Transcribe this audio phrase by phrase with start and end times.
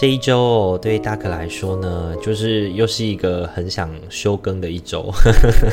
[0.00, 5.12] 这一周哦，对大可来说呢，就是又是一个很想休更的一周，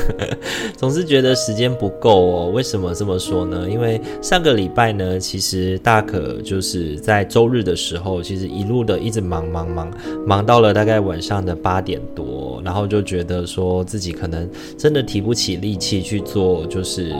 [0.76, 2.50] 总是觉得时间不够哦。
[2.50, 3.66] 为什么这么说呢？
[3.70, 9.90] 因为上个礼拜呢，其实大可就是在周日的时候，其实一路的一直忙忙忙，
[10.26, 17.16] 忙到了大概晚上的八点多，然后就觉得说自己可能真的提不起力气去做，就是。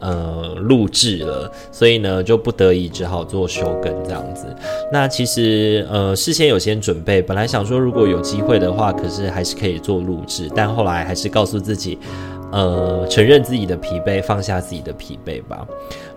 [0.00, 4.46] 呃，录制了，所以呢，就不得已只好做修更这样子。
[4.92, 11.98] 那其实呃，事先有先准备，本来想说如果有机会的话，可是还是可以做录制，但后来还是告诉自己。
[12.50, 15.68] 呃，承认自己的疲惫，放下自己的疲惫吧。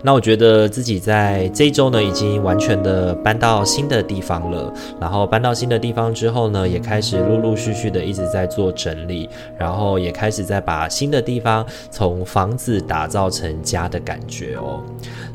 [0.02, 4.72] 那我觉得自己在这一周呢，已经完全的搬到新的地方了。
[5.00, 14.80] 然后搬到新的地方之后呢，也开始陆陆续续的一直在做整理，然后也开始在把新的地方从房子打造成家的感觉哦。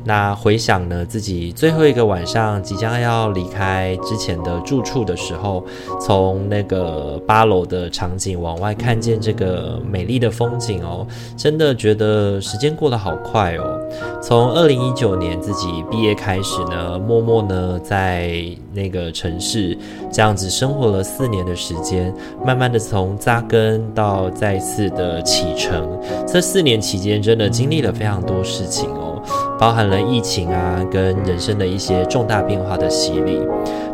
[0.04, 5.66] 那回想呢，自己最后一个晚上即将要离开之前的住处的时候，
[6.00, 13.80] 从那个八楼的场景往外看见这个美丽的风景哦，真的觉得时间过得好快哦。
[14.22, 19.78] 从二零一九年自己毕业开始呢，默默呢在那个城市
[20.12, 22.12] 这样子生活了四年的时间，
[22.44, 25.88] 慢慢的从扎根到再次的启程。
[26.26, 29.22] 这四年期间，真的经历了非常多事情哦。
[29.60, 33.40] 包含了疫情啊，跟人生的一些重大变化的洗礼，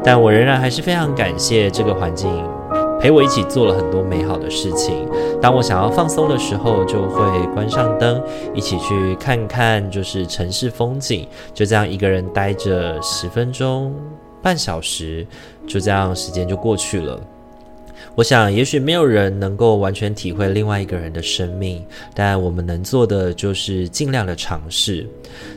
[0.01, 2.29] 但我仍然还是非常感谢这个环境
[3.03, 5.05] 陪我一起做了很多美好的事情。
[5.41, 13.93] 当我想要放松的时候，就会关上灯，一起去看看就是城市风景，就这样一个人待着十分钟、
[14.41, 15.27] 半小时，
[15.67, 17.19] 就这样时间就过去了。
[18.15, 25.07] 我想，也许没有人能够完全体会另外一个人的生命，但我们能做的就是尽量的尝试。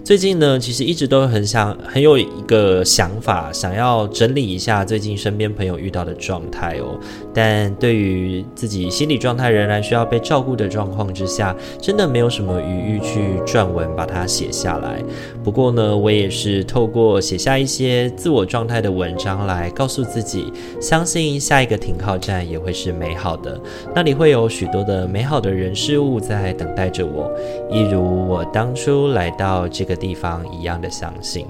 [0.02, 6.98] 最近呢，其实一直都很想，很有一个想法，想要整理一下最近身边朋友遇到的状态哦。
[7.34, 15.04] 但对于自己心理状态仍然需要被照顾的状况之下，真的没有什么余裕去撰文把它写下来。
[15.44, 20.50] 不过呢，我也是透过写下一些自我状态的文章来告诉自己，
[20.80, 22.45] 相信下一个停靠站。
[22.48, 23.60] 也会是美好的，
[23.94, 27.30] 那里会有许多的美好的人事物在等待着我，
[27.70, 31.46] 一如我当初来到这个地方一样的相信。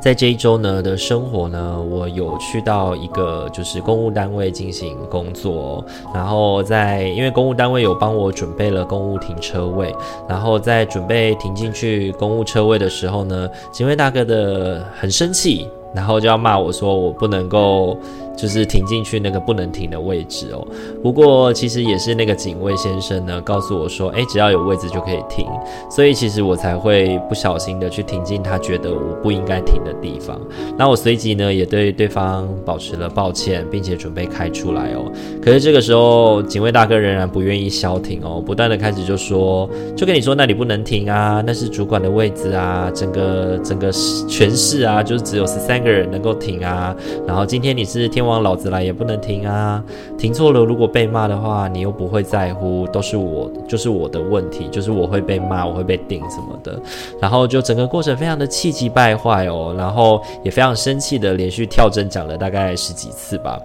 [0.00, 9.92] 在这一周呢的生活呢，我有去到一个就是公务单位进行工作，然后在因为公务单位有帮我准备了公务停车位，
[10.28, 17.98] 然后在准备停进去公务车位的时候呢，警卫大哥的很生气，然后就要骂我说我不能够。
[18.38, 20.64] 就是停进去那个不能停的位置哦。
[21.02, 25.44] 不过其实也是那个警卫先生呢，告诉我说，诶，只要有位置就可以停。
[25.90, 30.40] 所以其实我才会不小心的去停进他觉得我不应该停的地方。
[30.76, 35.10] 那我随即呢也对对方保持了抱歉，并且准备开出来哦。
[35.42, 43.90] 可是这个时候警卫大哥仍然不愿意消停哦，不断的开始就说，就跟你说那里不能停啊，那是主管的位置啊，整个整个
[44.28, 46.94] 全市啊，就是只有十三个人能够停啊。
[47.26, 48.27] 然后今天你是天。
[48.28, 49.82] 望老子来也不能停啊！
[50.18, 56.78] 停错了，如果被骂的话，你又不会在乎，都是我，就是我的问题，就是我会被骂，我会被顶什么的。
[57.20, 63.58] 然后就整个过程非常的气急败坏哦，然后也非常生气的连续跳针讲了大概十几次吧。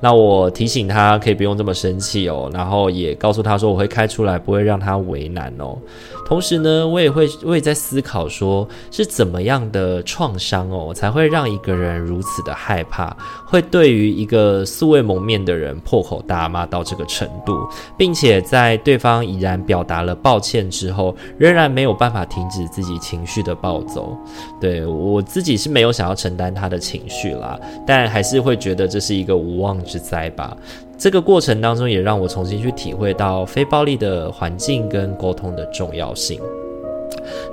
[0.00, 5.76] 那我提醒他可以不用这么生气哦，然后也告诉他说我会开出来，不会让他为难哦。
[6.26, 13.14] 同时呢，我也会我也在思考说是怎么样的创伤哦，才会让一个人如此的害怕，
[13.46, 17.52] 会对于一个素未谋面的人破口大骂到这个程度，
[17.98, 24.16] 并且在对方已然表达了抱歉之后，仍然没有办法停止自己情绪的暴走。
[24.60, 30.54] 对，我自己是没有想要承担他的情绪啦，但还是会觉得这是一个无妄之灾吧。
[30.98, 36.38] 这个过程当中，也让我重新去体会到非暴力的环境跟沟通的重要性。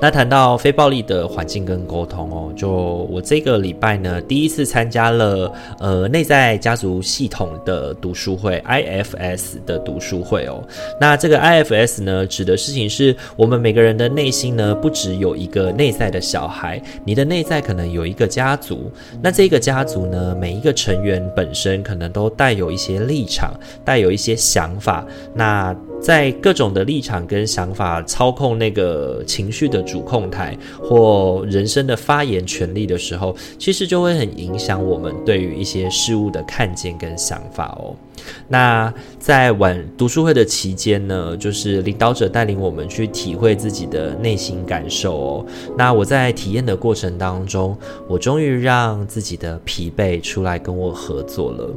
[0.02, 2.70] 那谈到非暴力的环境跟沟通哦，就
[3.12, 10.64] 我这个礼拜呢，第一次参加了呃内在家族系统的读书会 IFS 的读书会哦。
[11.00, 18.92] 那这个 IFS 呢，指的事情是我们每个人的内心呢，不只有一个内在的小孩，你的内在可能有一个家族。
[19.22, 23.54] 那这个家族呢，每一个成员本身可能都带有一些立场，
[23.84, 25.06] 带有一些想法。
[25.34, 37.96] 那在各种的立场跟想法操控那个情绪的主控台或人生的发言权利的时候，其实就会很影响我们对于一些事物的看见跟想法哦。
[38.48, 45.46] 那在晚读书会的期间呢，就是领导者带领我们去体会自己的内心感受哦。
[45.78, 47.78] 那我在体验的过程当中，
[48.08, 51.70] 我终于让自己的疲惫出来跟我合作了。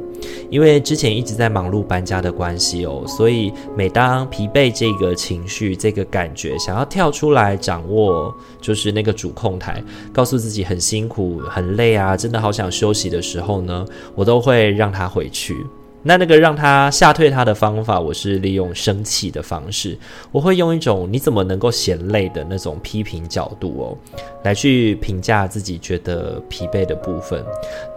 [0.49, 13.85] 因为之前一直在忙碌搬家的关系哦，所以每当疲惫这个情绪、这个感觉想要跳出来掌握，就是那个主控台，告诉自己很辛苦、很累啊，真的好想休息的时候呢，
[14.15, 15.55] 我都会让他回去。
[16.05, 19.97] 那那个让他吓退他的方法，我是利用生气的方式，
[20.31, 23.97] 我会用一种你怎么能够嫌累的那种批评角度哦，
[24.43, 27.41] 来去评价自己觉得疲惫的部分。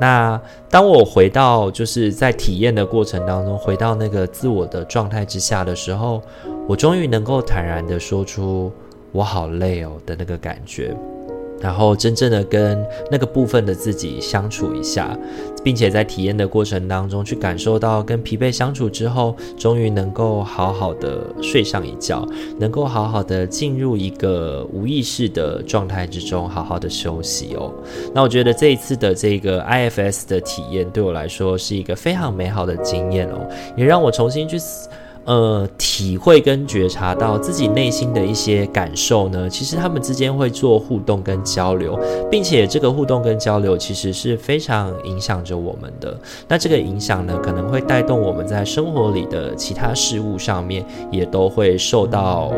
[0.00, 6.22] 那当我回到就是在体验的过程当中，回到那个自我的状态之下的时候，
[6.68, 8.72] 我终于能够坦然地说出
[9.10, 10.96] 我好累哦的那个感觉。
[11.60, 15.18] 然后真正的跟那个部分的自己相处一下，
[15.64, 22.26] 并且在体验的过程当中去感受到跟疲惫相处之后，终于能够好好的睡上一觉，
[22.58, 27.72] 能够好好的进入一个无意识的状态之中，好好的休息哦。
[28.14, 34.56] 那我觉得这一次的这个 IFS 的体验对我来说是一个非常美好的经验哦，也让我重新去。
[35.26, 41.99] 呃，体会跟觉察到自己内心的一些感受呢，其实他们之间会做互动跟交流，
[42.31, 46.17] 并且这个互动跟交流其实是非常影响着我们的。
[46.46, 52.52] 那这个影响呢，可能会带动我们在生活里的其他事物上面也都会受到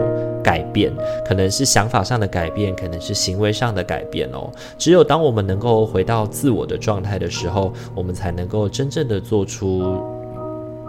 [0.44, 0.92] 改变，
[1.26, 4.50] 可能是想法上的改变，可能是行为上的改变哦。
[4.76, 10.17] 只有当我们能够回到自我的状态的时候，我们才能够真正的做出。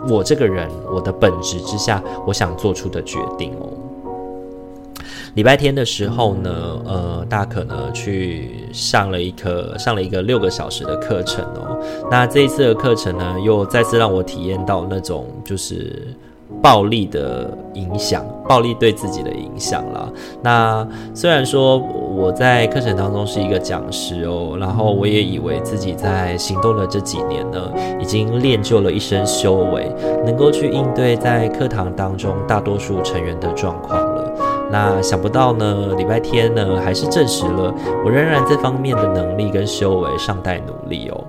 [0.07, 3.69] 我这个人，我的本质之下，我想做出的决定哦。
[5.35, 6.51] 礼拜天的时候呢，
[6.85, 11.79] 呃，大可呢去上了一课，上了一个六个小时的课程哦。
[12.09, 16.15] 那这一次的课程呢，又再次让我体验到那种就是。
[16.61, 20.09] 暴力的影响，暴力对自己的影响啦。
[20.41, 29.89] 那虽然说我在课程当中是一个讲师哦，然后我也以为自己在行动的这几年呢，已经练就了一身修为，
[30.25, 34.31] 能够去应对在课堂当中大多数成员的状况了。
[34.71, 37.73] 那想不到呢，礼拜天呢，还是证实了
[38.05, 41.23] 我仍然这方面的能力跟修为尚待努力哦。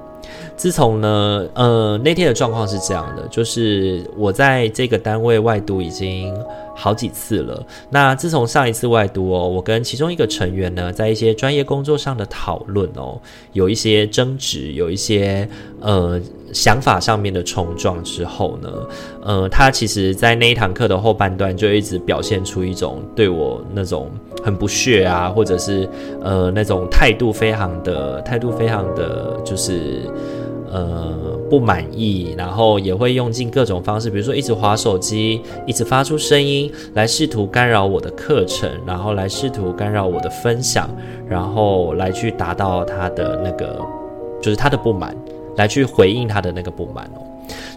[0.60, 6.36] 自从呢，呃，那天的状况是这样的，就是我在这个单位外读已经
[6.76, 7.66] 好几次了。
[7.88, 13.18] 那自从上一次外读哦，我跟其中一个成员呢，在一些专业工作上的讨论哦，
[13.54, 15.48] 有一些争执，有一些
[15.80, 16.20] 呃
[16.52, 18.70] 想法上面的冲撞之后呢，
[19.22, 24.10] 呃，他其实在那一堂课的后半段就一直表现出一种对我那种
[24.44, 25.88] 很不屑啊，或者是
[26.20, 30.02] 呃那种态度非常的态度非常的就是。
[30.70, 40.88] 呃，不满意，然后也会用尽各种方式，比如说一直划手机，一直发出声音来试图干扰我的课程，然后来试图干扰我的分享，
[41.28, 43.80] 然后来去达到他的那个，
[44.40, 45.16] 就是他的不满，
[45.56, 47.29] 来去回应他的那个不满哦。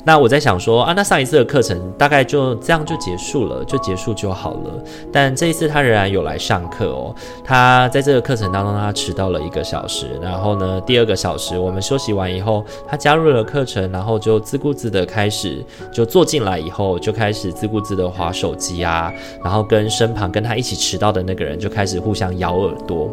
[0.06, 4.84] 那我在想说啊，那上一次的课程大概就这样就结束了，就结束就好了。
[5.12, 7.16] 但这一次他仍然有来上课哦。
[7.44, 10.20] 他在这个课程当中，他迟到了一个小时。
[10.22, 19.12] 然后呢，第二个小时我们休息完以后，他加入了课程，然后就自顾自的开始就坐进来以后，就开始自顾自的划手机啊，
[19.44, 23.10] 然后跟身旁跟他一起迟到的那个人就开始互相咬耳朵。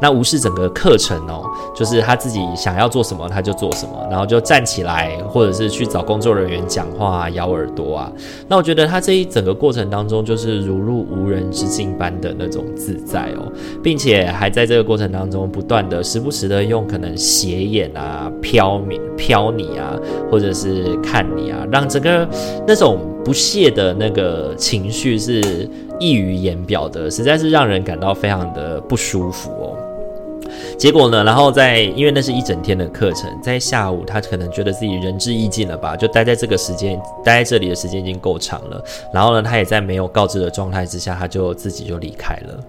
[0.00, 1.44] 那无视整个课程哦，
[1.74, 8.12] 就是他自己想要做什么他就做什么，然后就站起来或者是去找工作人员讲话啊，咬耳朵啊。
[8.48, 19.96] 那我觉得他这一整个过程当中，就是如入无人之境般的那种自在哦，并且还在这个过程当中不断的时不时的用可能斜眼啊、飘你、飘你啊，
[20.28, 22.28] 或者是看你啊，让整个
[22.66, 25.40] 那种不屑的那个情绪是
[26.00, 29.78] 溢于言表的，实在是让人感到非常的不舒服哦。
[30.78, 38.84] 结果呢，然后在因为那是一整天的课程，在下午他可能觉得自己仁至义尽了吧，就待在这个时间，待在这里的时间已经够长了。
[39.12, 42.60] 然后呢，他也在没有告知的状态之下，他就自己就离开了。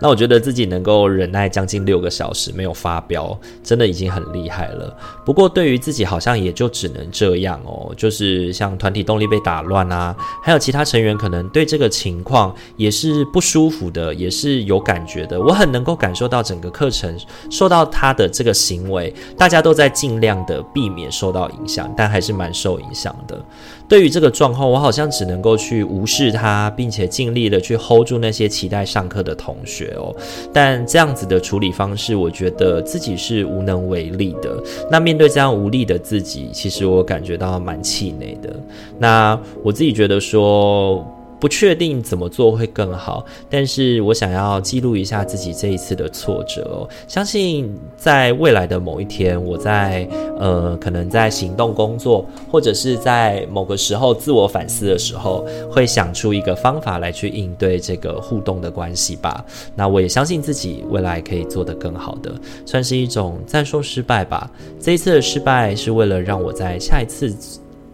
[0.00, 4.96] 那我觉得自己能够忍耐将近六个小时没有发飙，真的已经很厉害了。
[5.24, 15.40] 不过对于自己好像也就只能这样哦，就是像团体动力被打乱啊，还有其他成员可能对这个情况也是不舒服的，也是有感觉的。
[15.40, 17.18] 我很能够感受到整个课程
[17.50, 23.42] 受到他的这个行为，大家都在尽量的避免受到影响，但还是蛮受影响的。
[23.88, 30.14] 对于这个状况，我好像只能够去无视它，并且尽力的去 hold 住那些期待上课的同学哦。
[30.52, 34.56] 但这样子的处理方式，我觉得自己是无能为力的。
[34.90, 38.54] 那面对这样无力的自己，其实我感觉到蛮气馁的。
[38.98, 41.04] 那我自己觉得说。
[41.42, 46.88] 不确定怎么做会更好，但是我想要记录一下自己这一次的挫折。
[47.08, 50.08] 相信在未来的某一天，我在
[50.38, 59.44] 呃，可能在行动工作，或者是在某个时候自我反思的时候，会想出一个方法来去应对这个互动的关系吧。
[59.74, 62.32] 那我也相信自己未来可以做得更好的，
[62.64, 64.48] 算是一种暂说失败吧。
[64.78, 67.36] 这一次的失败是为了让我在下一次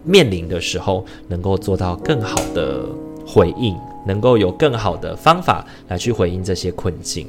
[0.03, 2.85] 面临的时候，能够做到更好的。
[3.31, 7.27] 回应能够有更好的方法来去回应这些困境。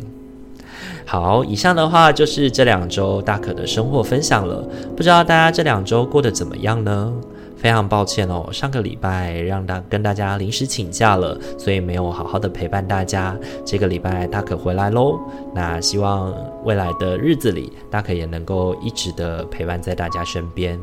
[1.04, 4.64] 好，以上的话就是这两周大可的生活分享了。
[4.96, 7.12] 不知道大家这两周过得怎么样呢？
[7.56, 13.36] 非常抱歉哦，上个礼拜让大跟大家临时请假了，所以没有好好的陪伴大家。
[13.66, 15.20] 这个礼拜大可回来喽。
[15.54, 16.32] 那希望
[16.64, 20.80] 未来的日子里，大可也能够一直的陪伴在大家身边。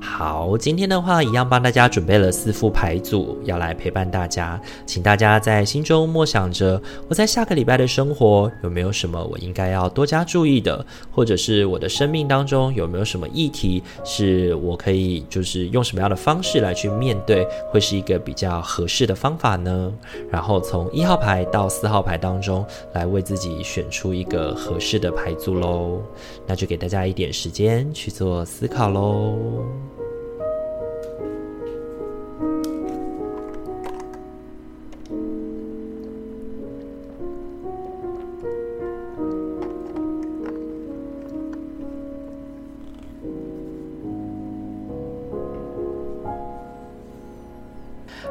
[0.00, 4.60] 好，今天的话一样帮大家准备了四副牌组，要来陪伴大家。
[4.86, 19.92] 请大家在心中默想着，我在下个礼拜的生活有没有什么我应该要多加注意的，或者是我的生命当中有没有什么议题是我可以就是用什么样的方式来去面对，会是一个比较合适的方法呢？
[20.30, 26.00] 然后从一号牌到四号牌当中来为自己选出一个合适的牌组喽。
[26.46, 29.34] 那就给大家一点时间去做思考喽。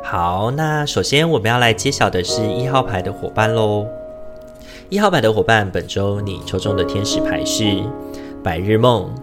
[0.05, 3.87] 好，那首先我们要来揭晓的是一号牌的伙伴喽。
[4.89, 7.63] 一号牌的伙伴，本周你抽中的天使牌是
[8.43, 9.22] 白日梦。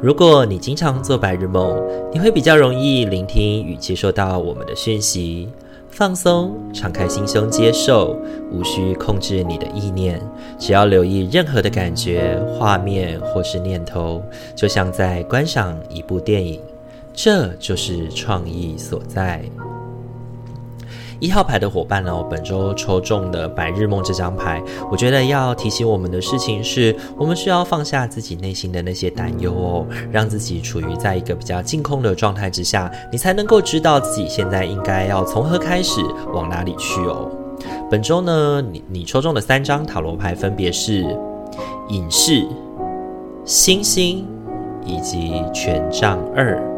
[0.00, 1.76] 如果你经常做白日梦，
[2.12, 5.48] 你会比较容易聆听与接受到我们的讯息，
[5.90, 8.16] 放松，敞开心胸接受，
[8.52, 10.20] 无需控制你的意念，
[10.56, 14.22] 只要留意任何的感觉、画面或是念头，
[14.54, 16.60] 就像在观赏一部电影，
[17.12, 19.42] 这就是创意所在。
[21.20, 36.00] 一号牌的伙伴呢，我本周抽中的白日梦这张牌，我觉得要提醒我们的事情是，我们需要放下自己内心的那些担忧哦，让自己处于在一个比较静空的状态之下，你才能够知道自己现在应该要从何开始，
[36.32, 37.28] 往哪里去哦。
[37.90, 41.04] 本周呢，你你抽中的三张塔罗牌分别是
[41.88, 42.46] 隐士、
[43.44, 44.24] 星星
[44.84, 46.77] 以及权杖二。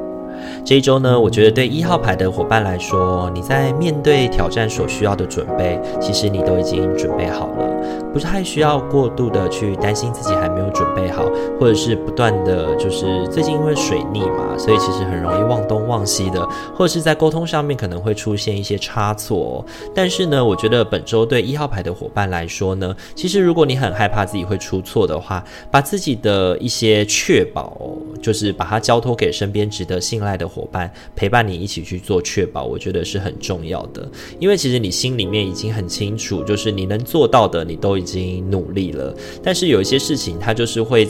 [0.71, 7.79] 这一周呢，我觉得对一号牌的伙伴来说，你在面对挑战所需要的准备，其实你都已经准备好了，
[8.12, 11.25] 不是太需要过度的去担心自己还没有准备好，
[11.58, 16.44] 或者是不断的就是最近因为水逆嘛，所以其实很容易忘东忘西的，
[16.75, 19.64] 或者是在沟通上面可能会出现一些差错。
[19.94, 27.76] 但是呢，我觉得本周对一号牌的伙伴来说呢，其实如果你很害怕自己会出错的话，把自己的一些确保，
[28.20, 34.08] 就是把它交托给身边值得信赖的伙伴陪伴你一起去做确保，我觉得是很重要的。
[34.38, 39.15] 因为其实你心里面已经很清楚，就是你能做到的，你都已经努力了。
[39.43, 41.09] 但是有一些事情，它就是会。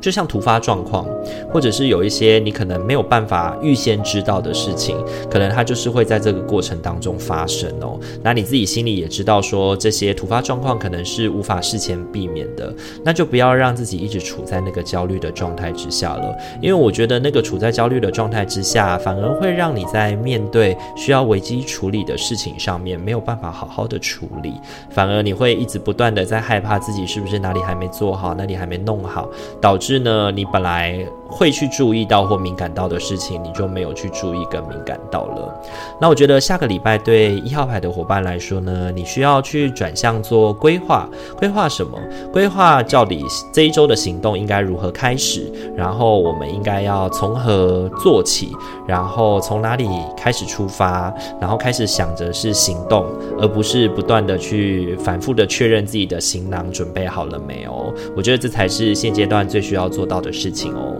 [0.00, 1.06] 就像突发状况，
[1.52, 4.96] 或者是有一些你可能没有办法预先知道的事情，
[5.30, 7.98] 可能它就是会在这个过程当中发生哦。
[8.22, 12.72] 那你自己心里也知道，说这些突发状况可能是无法事前避免的，
[13.04, 16.34] 那就不要让自己一直处在那个焦虑的状态之下了。
[16.62, 24.54] 因为我觉得那个处在焦虑的状态之下，反而会让你在面对需要危机处理的事情上面没有办法好好的处理，
[24.88, 29.28] 反而你会一直不断的在害怕自己是不是哪里还没做好，哪里还没弄好，
[29.60, 29.89] 导致。
[29.90, 35.62] 是呢，你本来会去注意到或敏感到的事情，你就没有去注意跟敏感到了。
[36.00, 41.08] 那我觉得下个礼拜对一号牌的伙伴来说呢，你需要去转向做规划。
[41.36, 41.98] 规划什么？
[42.32, 45.50] 规划到底这一周的行动应该如何开始？
[45.76, 48.52] 然后我们应该要从何做起？
[48.86, 51.12] 然后从哪里开始出发？
[51.40, 53.04] 然后开始想着是行动，
[53.40, 57.92] 而不是不断的去反复的确认自己的行囊准备好了没有？
[58.16, 60.96] 我觉得这才是现阶段最需要要做到的事情哦。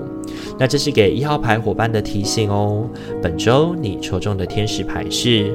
[0.58, 2.84] 那这是给一号牌伙伴的提醒哦。
[3.22, 5.52] 本周你抽中的天使牌是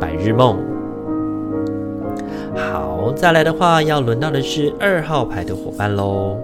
[0.00, 0.58] 白日梦。
[2.54, 6.36] 好，再来的话，要轮到的是二号牌的伙伴喽。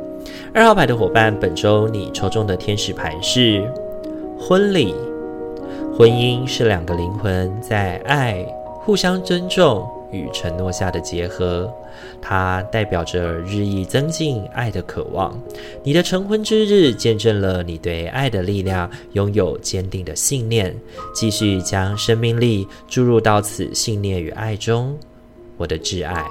[0.54, 3.62] 二号牌的伙伴，本周你抽中的天使牌是
[4.38, 4.94] 婚礼。
[5.96, 8.46] 婚姻是两个灵魂在爱、
[8.80, 11.72] 互相尊重与承诺下的结合。
[12.20, 15.36] 它代表着日益增进爱的渴望。
[15.82, 20.74] 你的成婚之日见证了你对爱的力量拥有坚定的信念，
[21.14, 24.96] 继续将生命力注入到此信念与爱中，
[25.56, 26.24] 我的挚爱。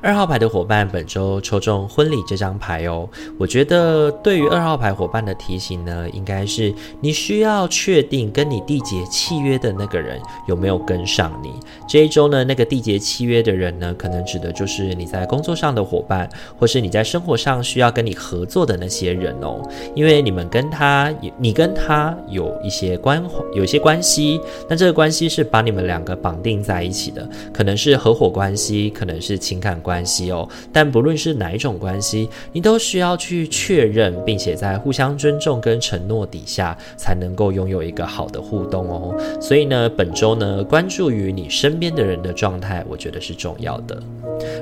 [0.00, 3.08] 二号牌的伙伴，本周抽中婚礼这张牌哦。
[3.36, 11.52] 我觉得对于二号牌伙伴的提醒呢，应该是你需要确定跟你缔结契约的那个人有没有跟上你。
[11.88, 19.60] 这一周呢，那个缔结契约的人呢，可能指的就是你在工作上的伙伴，或是你在生活上需要跟你合作的那些人哦。
[19.96, 23.20] 因为你们跟他，你跟他有一些关，
[23.52, 29.76] 有一些关系，那这个关系是把你们两个绑定在一起的，可能是合伙关系，可能是情感。
[29.88, 39.16] 关系哦，但不论是哪一种关系，你都需要去确认，并且在互相尊重跟承诺底下，才能够拥有一个好的互动哦。
[39.40, 43.98] 所以呢，本周呢，关注于你身边的人的状态，我觉得是重要的。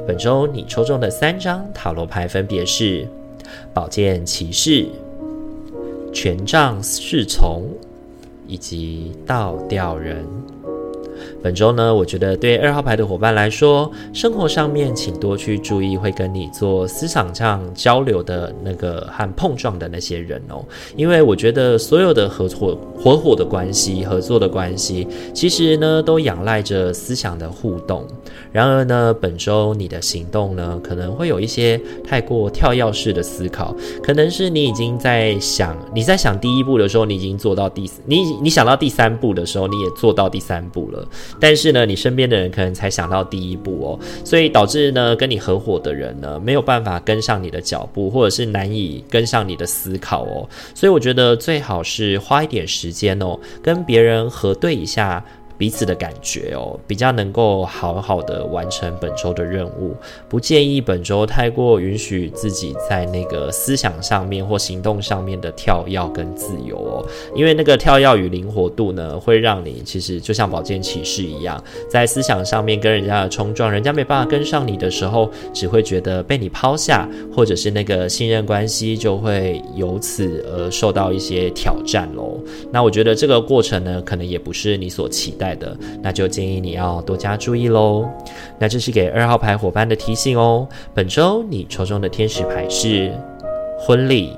[0.07, 3.05] 本周你抽中的三张塔罗牌分别是
[3.75, 4.87] 宝剑骑士、
[6.13, 7.65] 权杖侍从
[8.47, 10.25] 以及倒吊人。
[11.43, 20.65] 本周呢，我觉得对二号牌的伙伴来说，生活上面请多去注意会跟你做思想上交流的那个和碰撞的那些人哦，
[20.97, 28.07] 因为我觉得所有的合伙、合伙的关系、合作的关系，其实呢都仰赖着思想的互动。
[28.57, 41.07] 然而呢，本周你的行动呢可能会有一些太过跳跃式的思考，可能是你已经在想，你在想第一步的时候，你已经做到第，你你想到第三步的时候，你也做到第三步了。
[41.39, 50.49] 但是呢，你身边的人可能才想到第一步哦，所以导致呢，跟你合伙的人呢，没有办法跟上你的脚步，或者是难以跟上你的思考哦。
[50.75, 55.23] 所以我觉得最好是花一点时间哦，跟别人核对一下。
[55.59, 59.95] 彼此的感觉哦，比较能够好好的完成本周的任务。
[60.29, 82.39] 不建议本周太过允许自己在那个思想上面或行动上面的跳跃跟自由哦，因为那个跳跃与灵活度呢，会让你其实就像宝剑骑士一样，在思想上面跟人家的冲撞，人家没办法跟上你的时候，只会觉得被你抛下，或者是那个信任关系就会由此而受到一些挑战喽。
[82.73, 88.09] 那我觉得这个过程呢，可能也不是你所期待的，那就建议你要多加注意喽。
[88.59, 90.67] 那这是给二号牌伙伴的提醒哦。
[90.93, 93.13] 本周你抽中的天使牌是
[93.79, 94.35] 婚礼。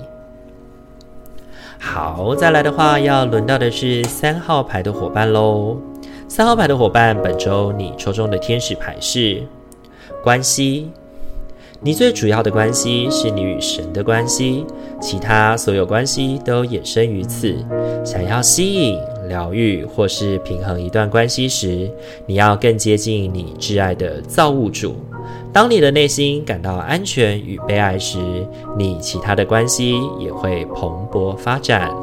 [1.79, 5.77] 好，再来的话，要轮到的是三号牌的伙伴喽。
[6.29, 9.43] 三号牌的伙伴，本周你抽中的天使牌是
[10.23, 10.91] 关系。
[11.81, 14.65] 你最主要的关系是你与神的关系，
[15.01, 17.55] 其他所有关系都衍生于此。
[18.05, 18.99] 想要吸引。
[19.29, 21.91] 疗愈或是平衡一段关系时，
[22.25, 24.97] 你要更接近你挚爱的造物主。
[25.53, 28.19] 当你的内心感到安全与被爱时，
[28.79, 31.95] 你其他的关系也会蓬勃发展。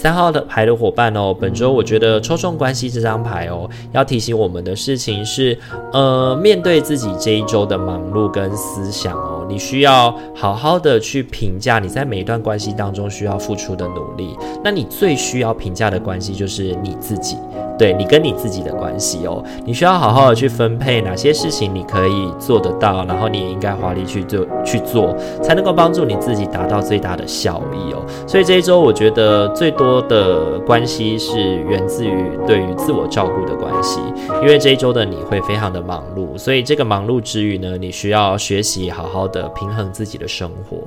[0.00, 5.58] 三号的牌的伙伴哦，本周我觉得抽中关系这张牌哦，要提醒我们的事情是，
[5.92, 14.36] 呃，面对自己这一周的忙碌跟思想，你需要好好的去评价你在每一段关系当中需要付出的努力。
[14.62, 17.36] 那你最需要评价的关系就是你自己。
[17.78, 28.04] 对，你跟你自己的关系哦，你需要好好的去分配哪些事情你可以做得到，然后你也应该华丽去做去做，才能够帮助你自己达到最大的效益哦。
[28.26, 34.00] 所以这一周我觉得最多的关系是源自于对于自我照顾的关系，
[34.42, 40.78] 因为这一周的你会非常的忙碌，所以这个忙碌之余呢，你需要学习好好的平衡自己的生活。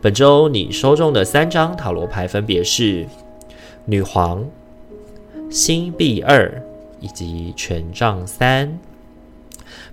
[0.00, 3.06] 本周你抽中的三张塔罗牌分别是
[3.84, 4.44] 女皇。
[5.48, 6.60] 星币二
[7.00, 8.76] 以及权杖三，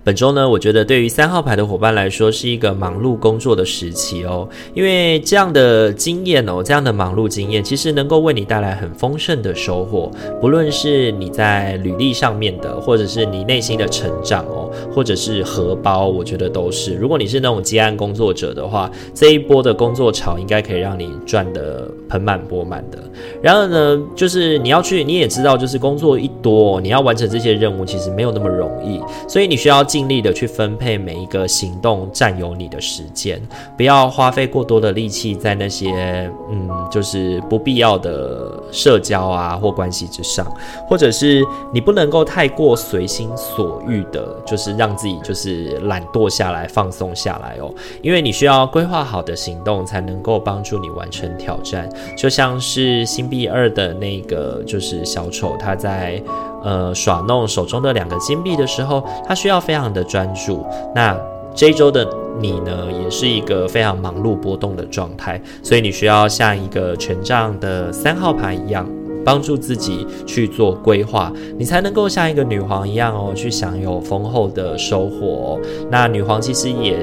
[0.04, 10.12] 本周呢，我觉得对于三号牌的伙伴来说是一个忙碌工作的时期哦，因为这样的经验哦，这样的忙碌经验，其实能够为你带来很丰盛的收获，
[10.42, 16.92] 不论是你在履历上面的，或者是你内心的成长哦，或者是荷包，我觉得都是。
[16.92, 22.98] 如果你是那种接案工作者的话，这一波的工作潮应该可以让你赚得盆满钵满的。
[23.40, 33.40] 然而呢，就是你要去，你也知道，就是工作一多，你要完成这些任务，其实没有那么容易，所以你需要尽力的去分配每一个行动占有你的时间，
[33.76, 40.44] 不要花费过多的力气在那些嗯，就是不必要的社交啊或关系之上，
[40.88, 56.20] 或者是你不能够太过随心所欲的，就是让自己就是懒惰下来、放松下来哦，因为你需要规划好的行动才能够帮助你完成挑战，就像是星币二的那个就是小丑，他在。
[56.64, 60.64] 呃，耍弄手中的两个金币的时候，他需要非常的专注。
[60.94, 61.16] 那
[61.54, 62.08] 这一周的
[62.40, 68.88] 你呢，也是一个非常忙碌波动的状态，所以你需要像一个权杖的三号牌一样，
[69.24, 75.60] 帮助自己去做规划，你才能够像一个女皇一样哦，去享有丰厚的收获。
[75.90, 76.98] 那女皇其实也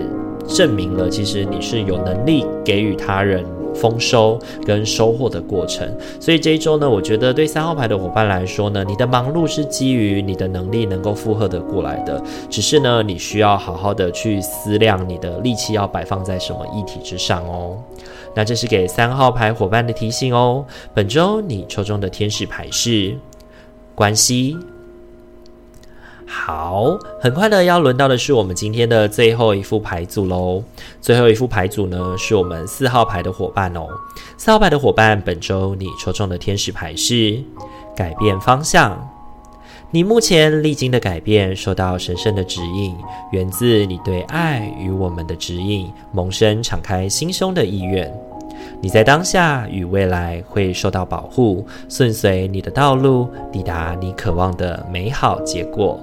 [0.48, 3.46] 证明了，其实你是有能力给予他人。
[3.74, 5.88] 丰收跟收获的过程，
[6.20, 17.78] 所以这一周呢，我觉得对三号牌的伙伴来说呢，你的忙碌是基于你的能力能够负荷得过来的，只是呢，你需要好好的去思量你的力气要摆放在什么议题之上哦。
[18.34, 20.66] 那这是给三号牌伙伴的提醒哦。
[20.94, 23.18] 本周你抽中的天使牌是
[23.94, 24.58] 关系。
[26.34, 30.64] 好，很快的要轮到的是我们今天的最后一副牌组喽。
[31.02, 33.86] 最后一副牌组呢，是我们四号牌的伙伴哦。
[34.38, 37.38] 四号牌的伙伴，本周你抽中的天使牌是
[37.94, 38.98] 改变方向。
[39.92, 42.96] 你目前历经的改变，受到神圣的指引，
[43.34, 48.12] 源自你对爱与我们的指引，萌生敞开心胸的意愿。
[48.82, 56.00] 你在当下与未来会受到保护，顺遂你的道路，抵达你渴望的美好结果。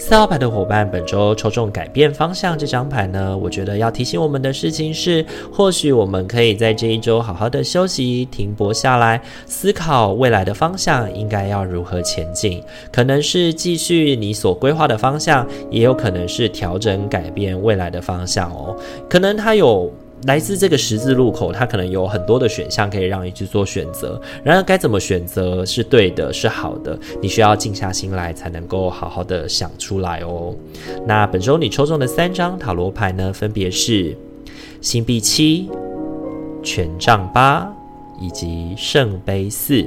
[0.00, 12.62] 四号牌的伙伴，本周抽中改变方向这张牌呢，我觉得要提醒我们的事情是，或许我们可以在这一周好好的休息、停泊下来，思考未来的方向应该要如何前进。
[12.92, 18.74] 可能是继续你所规划的方向，也有可能是调整、改变未来的方向哦。
[19.10, 19.92] 可能它有。
[20.24, 24.20] 来自这个十字路口，它可能有很多的选项可以让你去做选择。
[24.42, 26.98] 然而，该怎么选择是对的，是好的？
[27.22, 30.54] 你需要静下心来，才能够好好的想出来哦。
[31.06, 34.16] 那本周你抽中的三张塔罗牌呢，分别是
[34.80, 35.70] 星币七、
[36.64, 37.72] 权杖八
[38.20, 39.84] 以及圣杯四。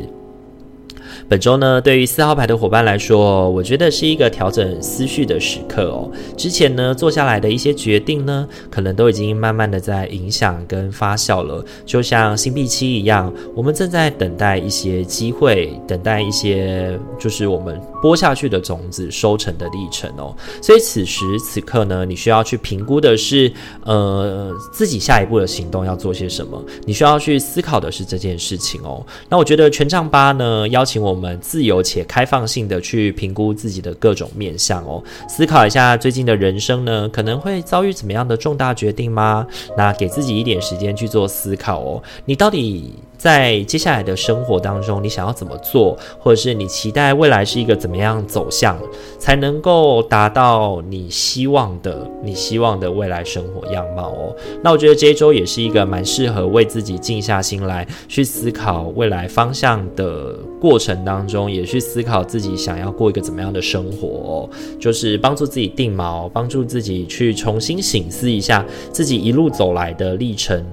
[1.32, 6.12] 本周呢，对于四号牌的伙伴来说，我觉得是一个调整思绪的时刻哦。
[6.36, 11.64] 之前呢，做下来的一些决定呢，可能都已经慢慢的在影响跟发酵了。
[11.86, 20.36] 就像星币七一样，我们正在等待一些机会，等待一些就是我们播下去的种子收成的历程哦。
[20.62, 23.50] 所以此时此刻呢，你需要去评估的是，
[23.86, 26.62] 呃，自己下一步的行动要做些什么。
[26.86, 29.02] 你需要去思考的是这件事情哦。
[29.30, 31.21] 那我觉得权杖八呢，邀请我们。
[31.22, 39.46] 我们自由且开放性的去评估自己的各种面相哦，思考一下最近的人生呢，可能会遭遇怎么样的重大决定吗？
[39.78, 48.76] 那给自己一点时间去做思考哦，你到底在接下来的生活当中，你想要怎么做，或者是你期待未来是一个怎么样走向，
[49.20, 54.36] 才能够达到你希望的、你希望的未来生活样貌哦？
[54.64, 70.66] 那我觉得这一周也是一个蛮适合为自己静下心来去思考未来方向的过程当中，也去思考自己想要过一个怎么样的生活，就是帮助自己定锚，帮助自己去重新醒思一下自己一路走来的历程。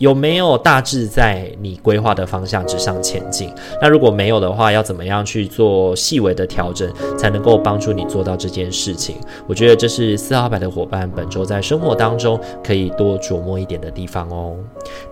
[0.00, 3.52] 有没有大致在你规划的方向之上前进？
[3.82, 9.16] 那如果没有的话，要怎么样去做细微的调整，才能够帮助你做到这件事情？
[9.46, 14.56] 我觉得这是四号牌的伙伴本周在生活当中可以多琢磨一点的地方哦。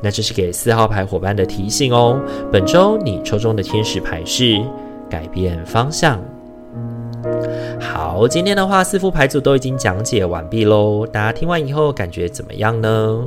[0.00, 2.18] 那这是给四号牌伙伴的提醒哦。
[2.50, 4.58] 本周你抽中的天使牌是
[5.10, 6.18] 改变方向。
[7.78, 11.06] 好，今天的话四副牌组都已经讲解完毕喽。
[11.06, 13.22] 大家听完以后感觉怎么样呢？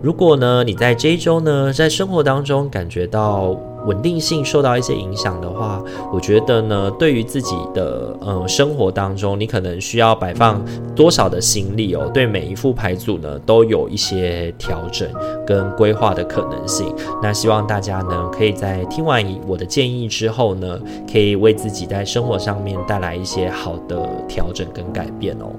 [0.00, 5.82] 如果呢，你在这一周呢，在生活当中感觉到稳定性受到一些影响的话，
[6.12, 15.08] 我觉得呢，对于自己的呃生活当中，你可能需要摆放多少的心力哦，对每一副牌组呢，都有一些调整
[15.44, 16.94] 跟规划的可能性。
[17.20, 20.78] 那希望大家呢，可以在听完我的建议之后呢，
[21.12, 25.50] 可以为自己在生活上面带来一些好的调整跟改变哦。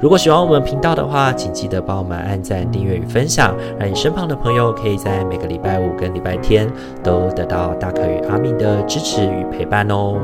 [0.00, 6.70] 如果喜欢我们频道的话，请记得帮我们按赞、订阅与分享，让你身旁的朋友可以在每个礼拜五跟礼拜天
[7.02, 10.14] 都得到大可与阿明的支持与陪伴哦。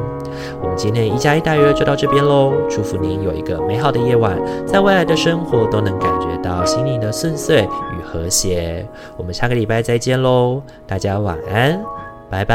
[0.62, 8.87] 我们今天一加一大约就到这边喽，祝福您有一个美好的夜晚，在未来的生活都能感觉到心灵的顺遂与和谐。
[9.16, 11.80] 我们下个礼拜再见喽，大家晚安，
[12.30, 12.54] 拜拜。